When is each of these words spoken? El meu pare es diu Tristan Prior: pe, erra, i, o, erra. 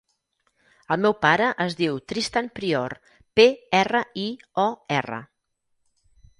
El 0.95 1.01
meu 1.05 1.13
pare 1.25 1.49
es 1.65 1.75
diu 1.81 1.99
Tristan 2.13 2.49
Prior: 2.61 2.97
pe, 3.41 3.47
erra, 3.83 4.03
i, 4.25 4.27
o, 4.67 4.69
erra. 5.01 5.25